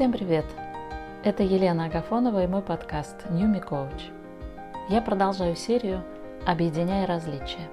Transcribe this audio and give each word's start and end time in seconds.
Всем 0.00 0.12
привет! 0.12 0.46
Это 1.24 1.42
Елена 1.42 1.84
Агафонова 1.84 2.42
и 2.42 2.46
мой 2.46 2.62
подкаст 2.62 3.16
New 3.28 3.46
Me 3.46 3.62
Coach. 3.62 4.10
Я 4.88 5.02
продолжаю 5.02 5.54
серию 5.56 6.02
«Объединяя 6.46 7.06
различия». 7.06 7.68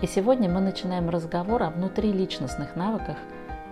И 0.00 0.06
сегодня 0.06 0.48
мы 0.48 0.60
начинаем 0.60 1.10
разговор 1.10 1.64
о 1.64 1.70
внутриличностных 1.70 2.76
навыках, 2.76 3.16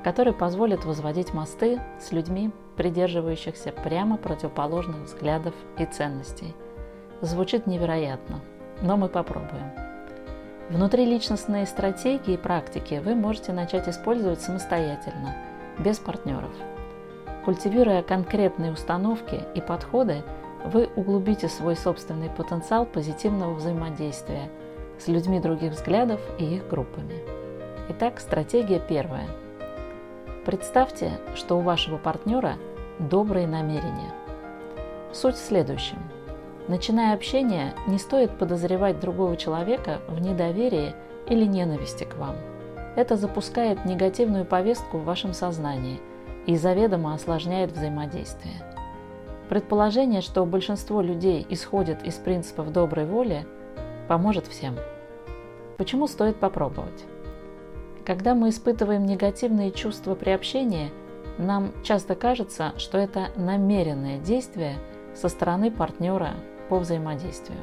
которые 0.03 0.35
позволят 0.35 0.85
возводить 0.85 1.33
мосты 1.33 1.81
с 2.01 2.11
людьми, 2.11 2.51
придерживающихся 2.77 3.71
прямо 3.71 4.17
противоположных 4.17 5.03
взглядов 5.03 5.55
и 5.79 5.85
ценностей. 5.85 6.57
Звучит 7.21 7.69
невероятно, 7.69 8.41
но 8.83 8.97
мы 8.97 9.09
попробуем. 9.09 9.71
Внутриличностные 10.71 11.67
стратегии 11.67 12.35
и 12.35 12.37
практики 12.37 13.01
вы 13.01 13.15
можете 13.15 13.53
начать 13.53 13.89
использовать 13.89 14.41
самостоятельно, 14.41 15.37
без 15.79 16.01
партнеров. 16.01 16.51
Культивируя 17.47 18.03
конкретные 18.03 18.73
установки 18.73 19.41
и 19.55 19.61
подходы, 19.61 20.25
вы 20.65 20.91
углубите 20.97 21.49
свой 21.49 21.77
собственный 21.77 22.29
потенциал 22.29 22.85
позитивного 22.85 23.55
взаимодействия 23.55 24.51
с 24.99 25.07
людьми 25.07 25.39
других 25.39 25.73
взглядов 25.73 26.21
и 26.39 26.57
их 26.57 26.69
группами. 26.69 27.15
Итак, 27.89 28.19
стратегия 28.19 28.81
первая. 28.81 29.29
Представьте, 30.45 31.13
что 31.37 31.57
у 31.57 31.61
вашего 31.61 31.99
партнера 31.99 32.57
добрые 32.99 33.47
намерения. 33.47 34.13
Суть 35.13 35.37
в 35.37 35.47
следующем– 35.47 35.99
Начиная 36.69 37.15
общение, 37.15 37.75
не 37.87 37.97
стоит 37.97 38.37
подозревать 38.39 38.99
другого 38.99 39.37
человека 39.37 40.01
в 40.09 40.21
недоверии 40.21 40.97
или 41.29 41.45
ненависти 41.45 42.03
к 42.03 42.17
вам. 42.17 42.35
Это 42.97 43.15
запускает 43.15 43.85
негативную 43.85 44.45
повестку 44.45 44.99
в 44.99 45.05
вашем 45.05 45.33
сознании 45.33 46.01
и 46.47 46.57
заведомо 46.57 47.15
осложняет 47.15 47.73
взаимодействие. 47.73 48.55
Предположение, 49.49 50.21
что 50.21 50.45
большинство 50.45 51.01
людей 51.01 51.47
исходит 51.49 52.05
из 52.05 52.15
принципов 52.15 52.73
доброй 52.73 53.07
воли, 53.07 53.47
поможет 54.09 54.47
всем. 54.47 54.77
Почему 55.77 56.07
стоит 56.07 56.37
попробовать? 56.37 57.05
Когда 58.05 58.35
мы 58.35 58.51
испытываем 58.51 59.05
негативные 59.05 59.73
чувства 59.73 60.15
при 60.15 60.31
общении, 60.31 60.91
нам 61.39 61.73
часто 61.85 62.15
кажется, 62.15 62.73
что 62.77 62.99
это 62.99 63.29
намеренное 63.37 64.19
действие 64.19 64.77
со 65.15 65.29
стороны 65.29 65.71
партнера 65.71 66.31
по 66.69 66.79
взаимодействию. 66.79 67.59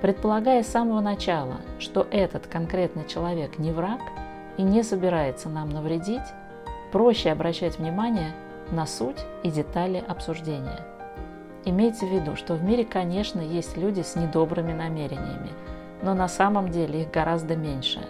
Предполагая 0.00 0.62
с 0.62 0.68
самого 0.68 1.00
начала, 1.00 1.56
что 1.78 2.06
этот 2.10 2.46
конкретный 2.46 3.06
человек 3.06 3.58
не 3.58 3.72
враг 3.72 4.00
и 4.56 4.62
не 4.62 4.82
собирается 4.82 5.48
нам 5.48 5.70
навредить, 5.70 6.22
проще 6.92 7.30
обращать 7.30 7.78
внимание 7.78 8.32
на 8.70 8.86
суть 8.86 9.24
и 9.42 9.50
детали 9.50 10.02
обсуждения. 10.06 10.80
Имейте 11.64 12.06
в 12.06 12.12
виду, 12.12 12.36
что 12.36 12.54
в 12.54 12.62
мире, 12.62 12.84
конечно, 12.84 13.40
есть 13.40 13.76
люди 13.76 14.00
с 14.00 14.16
недобрыми 14.16 14.72
намерениями, 14.72 15.50
но 16.02 16.14
на 16.14 16.28
самом 16.28 16.70
деле 16.70 17.02
их 17.02 17.10
гораздо 17.10 17.56
меньше, 17.56 18.00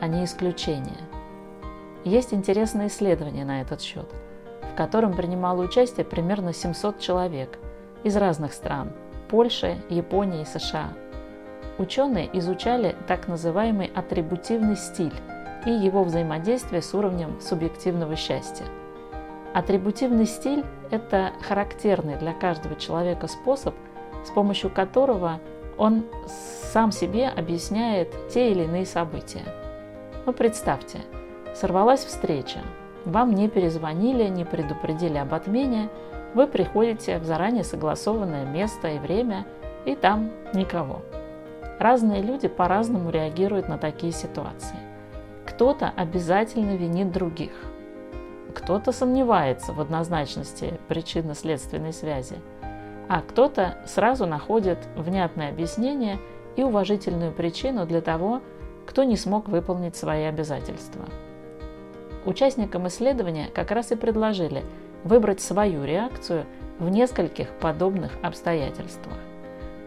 они 0.00 0.24
исключения. 0.24 1.00
Есть 2.04 2.34
интересное 2.34 2.88
исследование 2.88 3.44
на 3.44 3.60
этот 3.60 3.80
счет, 3.80 4.06
в 4.72 4.74
котором 4.76 5.14
принимало 5.14 5.62
участие 5.62 6.04
примерно 6.04 6.52
700 6.52 6.98
человек 6.98 7.58
из 8.02 8.16
разных 8.16 8.52
стран– 8.52 8.92
Польши, 9.28 9.78
Японии 9.88 10.42
и 10.42 10.44
США. 10.44 10.92
Ученые 11.78 12.30
изучали 12.38 12.94
так 13.08 13.26
называемый 13.26 13.90
атрибутивный 13.94 14.76
стиль 14.76 15.14
и 15.66 15.70
его 15.70 16.04
взаимодействие 16.04 16.82
с 16.82 16.94
уровнем 16.94 17.40
субъективного 17.40 18.16
счастья. 18.16 18.66
Атрибутивный 19.54 20.26
стиль– 20.26 20.64
это 20.90 21.32
характерный 21.46 22.16
для 22.16 22.32
каждого 22.32 22.74
человека 22.74 23.28
способ, 23.28 23.74
с 24.24 24.30
помощью 24.30 24.70
которого 24.70 25.40
он 25.78 26.04
сам 26.72 26.92
себе 26.92 27.28
объясняет 27.28 28.14
те 28.28 28.50
или 28.50 28.64
иные 28.64 28.86
события. 28.86 29.44
Ну, 30.26 30.32
представьте, 30.32 30.98
сорвалась 31.54 32.04
встреча, 32.04 32.60
вам 33.04 33.34
не 33.34 33.48
перезвонили, 33.48 34.28
не 34.28 34.44
предупредили 34.44 35.18
об 35.18 35.34
отмене, 35.34 35.88
вы 36.34 36.46
приходите 36.46 37.18
в 37.18 37.24
заранее 37.24 37.62
согласованное 37.62 38.44
место 38.44 38.88
и 38.88 38.98
время, 38.98 39.46
и 39.84 39.94
там 39.94 40.30
никого. 40.52 41.02
Разные 41.78 42.22
люди 42.22 42.48
по-разному 42.48 43.10
реагируют 43.10 43.68
на 43.68 43.78
такие 43.78 44.12
ситуации. 44.12 44.76
Кто-то 45.54 45.92
обязательно 45.96 46.76
винит 46.76 47.12
других. 47.12 47.52
Кто-то 48.54 48.92
сомневается 48.92 49.72
в 49.72 49.80
однозначности 49.80 50.78
причинно-следственной 50.88 51.92
связи. 51.92 52.36
А 53.08 53.20
кто-то 53.20 53.78
сразу 53.86 54.26
находит 54.26 54.78
внятное 54.96 55.50
объяснение 55.50 56.18
и 56.56 56.62
уважительную 56.62 57.32
причину 57.32 57.86
для 57.86 58.00
того, 58.00 58.40
кто 58.86 59.04
не 59.04 59.16
смог 59.16 59.48
выполнить 59.48 59.96
свои 59.96 60.24
обязательства. 60.24 61.04
Участникам 62.24 62.88
исследования 62.88 63.48
как 63.54 63.70
раз 63.70 63.92
и 63.92 63.96
предложили– 63.96 64.62
выбрать 65.04 65.40
свою 65.40 65.84
реакцию 65.84 66.46
в 66.78 66.88
нескольких 66.88 67.48
подобных 67.60 68.12
обстоятельствах. 68.22 69.18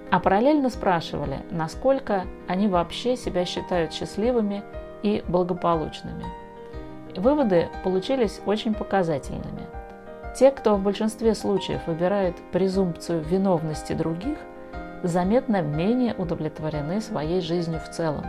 А 0.10 0.20
параллельно 0.22 0.70
спрашивали, 0.70 1.40
насколько 1.52 2.26
они 2.48 2.70
вообще 2.70 3.18
себя 3.18 3.44
считают 3.44 3.92
счастливыми 3.92 4.64
и 5.04 5.24
благополучными. 5.28 6.26
Выводы 7.16 7.70
получились 7.84 8.42
очень 8.46 8.74
показательными. 8.74 9.68
Те, 10.36 10.52
кто 10.52 10.76
в 10.76 10.84
большинстве 10.84 11.34
случаев 11.34 11.88
выбирает 11.88 12.36
презумпцию 12.52 13.22
виновности 13.22 13.94
других, 13.94 14.38
заметно 15.04 15.62
менее 15.62 16.14
удовлетворены 16.14 17.02
своей 17.02 17.42
жизнью 17.42 17.80
в 17.80 17.90
целом. 17.90 18.26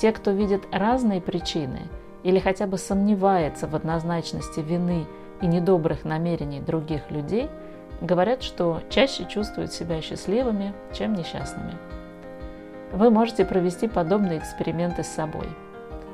Те, 0.00 0.12
кто 0.12 0.30
видит 0.30 0.62
разные 0.72 1.20
причины 1.20 1.82
или 2.22 2.38
хотя 2.38 2.66
бы 2.66 2.78
сомневается 2.78 3.66
в 3.66 3.76
однозначности 3.76 4.60
вины 4.60 5.06
и 5.42 5.46
недобрых 5.46 6.04
намерений 6.04 6.60
других 6.60 7.10
людей 7.10 7.50
говорят, 8.00 8.42
что 8.42 8.80
чаще 8.88 9.26
чувствуют 9.26 9.72
себя 9.72 10.00
счастливыми, 10.00 10.72
чем 10.92 11.14
несчастными. 11.14 11.74
Вы 12.92 13.10
можете 13.10 13.44
провести 13.44 13.88
подобные 13.88 14.38
эксперименты 14.38 15.02
с 15.02 15.08
собой. 15.08 15.48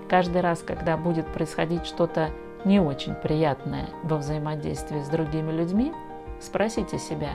Каждый 0.09 0.41
раз, 0.41 0.63
когда 0.63 0.97
будет 0.97 1.27
происходить 1.27 1.87
что-то 1.87 2.31
не 2.65 2.81
очень 2.81 3.15
приятное 3.15 3.87
во 4.03 4.17
взаимодействии 4.17 5.01
с 5.03 5.09
другими 5.09 5.53
людьми, 5.53 5.93
спросите 6.41 6.99
себя, 6.99 7.33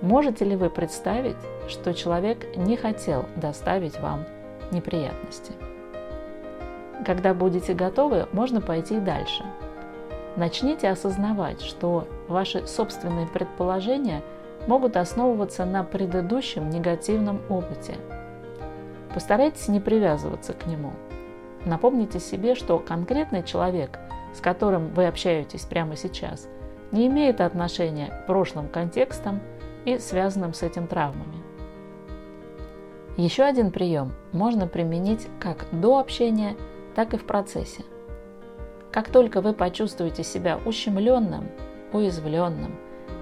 можете 0.00 0.44
ли 0.44 0.56
вы 0.56 0.70
представить, 0.70 1.36
что 1.68 1.94
человек 1.94 2.56
не 2.56 2.76
хотел 2.76 3.26
доставить 3.36 3.98
вам 4.00 4.24
неприятности. 4.70 5.52
Когда 7.06 7.34
будете 7.34 7.74
готовы, 7.74 8.28
можно 8.32 8.60
пойти 8.60 8.98
дальше– 8.98 9.44
Начните 10.36 10.88
осознавать, 10.88 11.62
что 11.62 12.08
ваши 12.26 12.66
собственные 12.66 13.28
предположения 13.28 14.20
могут 14.66 14.96
основываться 14.96 15.64
на 15.64 15.84
предыдущем 15.84 16.70
негативном 16.70 17.40
опыте. 17.48 17.94
Постарайтесь 19.14 19.68
не 19.68 19.78
привязываться 19.78 20.52
к 20.52 20.66
нему. 20.66 20.92
Напомните 21.64 22.18
себе, 22.18 22.56
что 22.56 22.80
конкретный 22.80 23.44
человек, 23.44 24.00
с 24.34 24.40
которым 24.40 24.88
вы 24.92 25.06
общаетесь 25.06 25.62
прямо 25.62 25.94
сейчас, 25.94 26.48
не 26.90 27.06
имеет 27.06 27.40
отношения 27.40 28.08
к 28.08 28.26
прошлым 28.26 28.68
контекстам 28.68 29.40
и 29.84 29.98
связанным 29.98 30.52
с 30.52 30.64
этим 30.64 30.88
травмами. 30.88 31.42
Еще 33.16 33.44
один 33.44 33.70
прием 33.70 34.12
можно 34.32 34.66
применить 34.66 35.28
как 35.38 35.64
до 35.70 36.00
общения, 36.00 36.56
так 36.96 37.14
и 37.14 37.16
в 37.16 37.24
процессе. 37.24 37.84
Как 38.90 39.08
только 39.10 39.40
вы 39.40 39.52
почувствуете 39.52 40.24
себя 40.24 40.58
ущемленным, 40.66 41.48
уязвленным, 41.92 42.74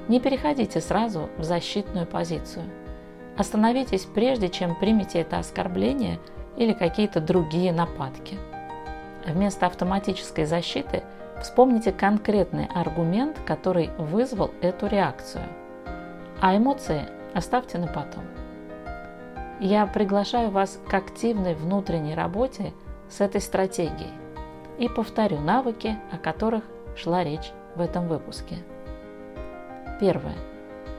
не 0.08 0.20
переходите 0.20 0.80
сразу 0.80 1.28
в 1.36 1.44
защитную 1.44 2.06
позицию. 2.06 2.64
Остановитесь 3.36 4.04
прежде, 4.04 4.48
чем 4.48 4.74
примете 4.74 5.20
это 5.20 5.38
оскорбление 5.38 6.18
или 6.56 6.72
какие-то 6.72 7.20
другие 7.20 7.72
нападки. 7.72 8.36
Вместо 9.26 9.66
автоматической 9.66 10.44
защиты 10.44 11.02
вспомните 11.40 11.92
конкретный 11.92 12.66
аргумент, 12.74 13.38
который 13.46 13.90
вызвал 13.98 14.50
эту 14.60 14.86
реакцию. 14.86 15.44
А 16.40 16.56
эмоции 16.56 17.06
оставьте 17.34 17.78
на 17.78 17.86
потом. 17.86 18.24
Я 19.60 19.86
приглашаю 19.86 20.50
вас 20.50 20.78
к 20.88 20.92
активной 20.92 21.54
внутренней 21.54 22.14
работе 22.14 22.72
с 23.08 23.20
этой 23.20 23.40
стратегией 23.40 24.10
и 24.78 24.88
повторю 24.88 25.38
навыки, 25.38 25.96
о 26.10 26.18
которых 26.18 26.64
шла 26.96 27.22
речь 27.22 27.52
в 27.76 27.80
этом 27.80 28.08
выпуске. 28.08 28.56
Первое. 30.00 30.34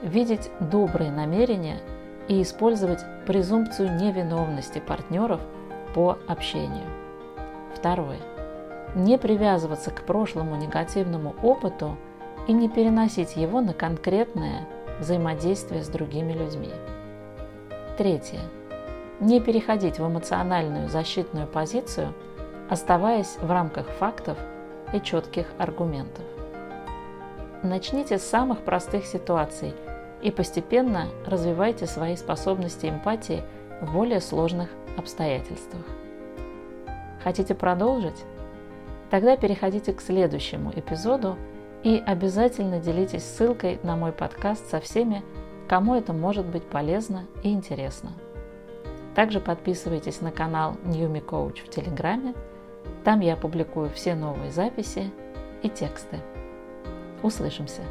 Видеть 0.01 0.49
добрые 0.59 1.11
намерения 1.11 1.81
и 2.27 2.41
использовать 2.41 3.03
презумпцию 3.25 3.95
невиновности 3.95 4.79
партнеров 4.79 5.41
по 5.93 6.17
общению. 6.27 6.85
Второе. 7.75 8.19
Не 8.95 9.17
привязываться 9.17 9.91
к 9.91 10.05
прошлому 10.05 10.55
негативному 10.55 11.35
опыту 11.41 11.97
и 12.47 12.53
не 12.53 12.69
переносить 12.69 13.35
его 13.35 13.61
на 13.61 13.73
конкретное 13.73 14.67
взаимодействие 14.99 15.83
с 15.83 15.87
другими 15.87 16.33
людьми. 16.33 16.69
Третье. 17.97 18.39
Не 19.19 19.39
переходить 19.39 19.99
в 19.99 20.07
эмоциональную 20.07 20.89
защитную 20.89 21.47
позицию, 21.47 22.13
оставаясь 22.69 23.37
в 23.41 23.51
рамках 23.51 23.87
фактов 23.87 24.37
и 24.93 24.99
четких 24.99 25.47
аргументов. 25.57 26.23
Начните 27.61 28.17
с 28.17 28.23
самых 28.23 28.59
простых 28.59 29.05
ситуаций 29.05 29.73
и 30.23 30.31
постепенно 30.31 31.07
развивайте 31.25 31.85
свои 31.85 32.15
способности 32.15 32.87
эмпатии 32.87 33.43
в 33.81 33.93
более 33.93 34.21
сложных 34.21 34.69
обстоятельствах. 34.97 35.83
Хотите 37.23 37.53
продолжить? 37.53 38.23
Тогда 39.09 39.35
переходите 39.37 39.93
к 39.93 40.01
следующему 40.01 40.71
эпизоду 40.75 41.37
и 41.83 42.01
обязательно 42.05 42.79
делитесь 42.79 43.23
ссылкой 43.23 43.79
на 43.83 43.97
мой 43.97 44.13
подкаст 44.13 44.69
со 44.69 44.79
всеми, 44.79 45.23
кому 45.67 45.95
это 45.95 46.13
может 46.13 46.45
быть 46.45 46.63
полезно 46.63 47.25
и 47.43 47.51
интересно. 47.51 48.11
Также 49.15 49.39
подписывайтесь 49.39 50.21
на 50.21 50.31
канал 50.31 50.77
New 50.85 51.11
Me 51.11 51.23
Coach 51.23 51.63
в 51.65 51.69
Телеграме. 51.69 52.33
Там 53.03 53.19
я 53.19 53.35
публикую 53.35 53.89
все 53.89 54.15
новые 54.15 54.51
записи 54.51 55.11
и 55.61 55.69
тексты. 55.69 56.19
Услышимся! 57.21 57.81